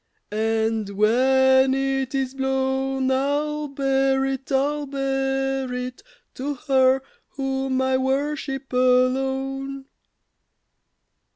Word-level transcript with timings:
And 0.31 0.89
when 0.89 1.75
it 1.75 2.15
is 2.15 2.33
blown, 2.33 3.11
I'll 3.11 3.67
bear 3.67 4.25
it, 4.25 4.51
I'll 4.51 4.87
bear 4.87 5.71
it 5.71 6.01
To 6.33 6.55
her 6.55 7.03
whom 7.27 7.83
I 7.83 7.97
worship 7.99 8.73
alone. 8.73 9.85